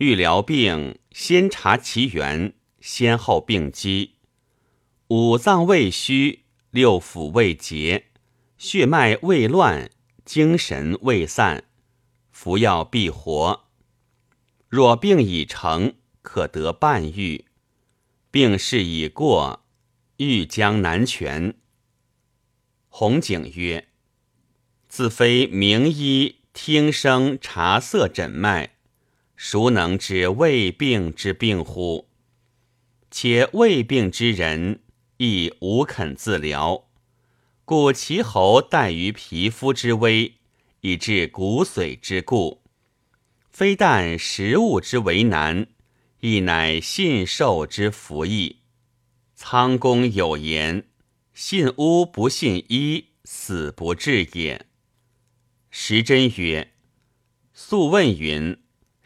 [0.00, 4.14] 欲疗病，先察其源，先后病机。
[5.08, 8.06] 五脏未虚，六腑未结，
[8.56, 9.90] 血脉未乱，
[10.24, 11.64] 精神未散，
[12.30, 13.68] 服药必活。
[14.70, 15.92] 若病已成，
[16.22, 17.44] 可得半愈；
[18.30, 19.66] 病势已过，
[20.16, 21.56] 愈将难全。
[22.88, 23.88] 红景曰
[24.88, 28.76] ：“自非名医听声察色诊脉，
[29.42, 32.10] 孰能知未病之病乎？
[33.10, 34.80] 且未病之人。”
[35.22, 36.88] 亦无肯自疗，
[37.66, 40.36] 故其喉带于皮肤之危，
[40.80, 42.62] 以致骨髓之故。
[43.50, 45.66] 非但食物之为难，
[46.20, 48.60] 亦乃信受之服役。
[49.34, 50.88] 仓公有言
[51.34, 54.64] ：“信巫不信医，死不治也。”
[55.70, 56.72] 时珍曰
[57.52, 58.56] ：“素问云：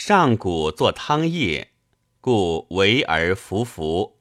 [0.00, 1.72] 上古作汤液，
[2.20, 4.20] 故为而服服。”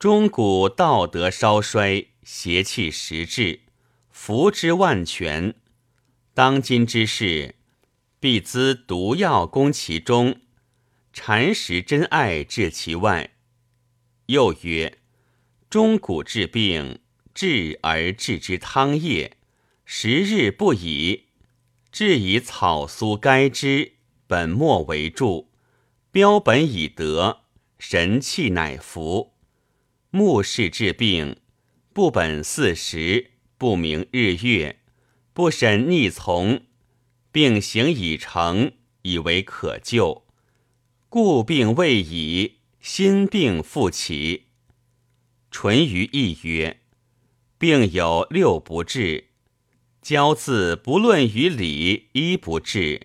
[0.00, 3.60] 中古道德稍衰，邪气时至，
[4.08, 5.54] 服之万全。
[6.32, 7.56] 当今之事，
[8.18, 10.40] 必资毒药攻其中，
[11.12, 13.34] 禅实真爱治其外。
[14.28, 15.00] 又曰：
[15.68, 17.00] 中古治病，
[17.34, 19.36] 治而治之汤液，
[19.84, 21.26] 时日不已，
[21.92, 23.92] 治以草苏该之，
[24.26, 25.50] 本末为助，
[26.10, 27.42] 标本以得，
[27.78, 29.34] 神气乃服。
[30.10, 31.36] 目视治病，
[31.92, 34.80] 不本四时，不明日月，
[35.32, 36.62] 不审逆从，
[37.30, 40.24] 病行已成，以为可救，
[41.08, 44.46] 故病未已，心病复起。
[45.50, 46.80] 淳于意曰：
[47.58, 49.28] 病有六不治，
[50.02, 53.00] 交字不论于理，一不治；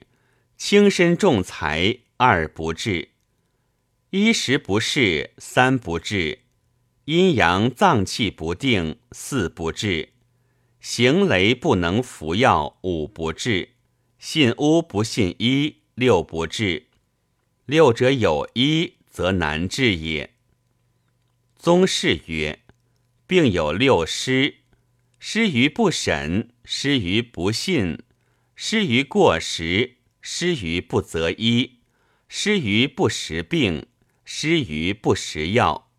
[0.59, 3.07] 轻身重财，二不治；
[4.09, 6.39] 衣食不适，三不治。
[7.05, 10.09] 阴阳脏气不定，四不治；
[10.81, 13.69] 行雷不能服药，五不治；
[14.19, 16.87] 信巫不信医，六不治。
[17.65, 20.31] 六者有一，则难治也。
[21.55, 22.59] 宗室曰：
[23.25, 24.55] 病有六失：
[25.19, 27.99] 失于不审，失于不信，
[28.55, 31.79] 失于过时，失于不择医，
[32.27, 33.87] 失于不识病，
[34.25, 35.91] 失于不食药。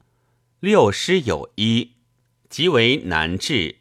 [0.60, 1.92] 六师有一，
[2.48, 3.76] 即为难治；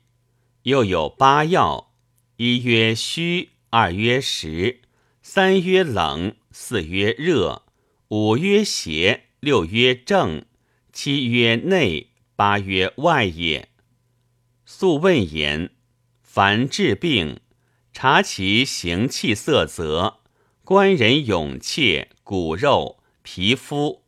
[0.63, 1.93] 又有八药：
[2.37, 4.81] 一曰虚，二曰实，
[5.21, 7.63] 三曰冷，四曰热，
[8.07, 10.45] 五曰邪，六曰正，
[10.93, 13.69] 七曰内，八曰外也。
[14.65, 15.71] 素问言：
[16.23, 17.41] 凡治病，
[17.91, 20.18] 察其形气色泽，
[20.69, 24.03] 观人勇怯、骨肉、皮肤，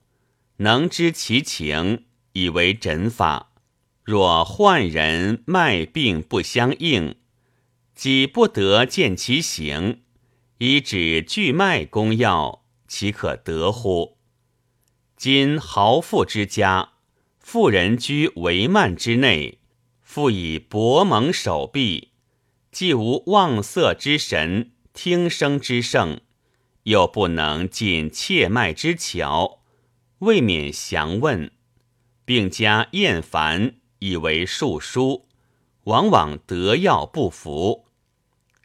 [0.57, 2.05] 能知其情。
[2.33, 3.51] 以为诊法，
[4.03, 7.15] 若患人脉病不相应，
[7.95, 10.03] 己不得见其形，
[10.59, 14.19] 以指巨脉攻药，岂可得乎？
[15.17, 16.91] 今豪富之家，
[17.39, 19.57] 妇人居帷幔之内，
[20.03, 22.09] 复以薄蒙手臂，
[22.71, 26.21] 既无望色之神，听声之圣，
[26.83, 29.59] 又不能尽切脉之巧，
[30.19, 31.51] 未免详问。
[32.23, 35.25] 并加厌烦，以为术书，
[35.85, 37.85] 往往得药不服。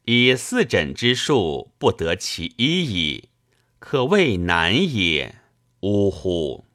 [0.04, 3.30] 以四诊之术，不得其一矣，
[3.80, 5.36] 可谓难也。
[5.80, 6.65] 呜呼！